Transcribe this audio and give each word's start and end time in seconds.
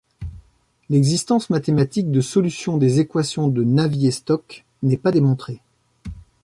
L'existence 0.89 1.51
mathématique 1.51 2.09
de 2.09 2.21
solutions 2.21 2.77
des 2.77 2.99
équations 2.99 3.49
de 3.49 3.63
Navier-Stokes 3.63 4.65
n'est 4.81 4.97
pas 4.97 5.11
démontrée. 5.11 5.61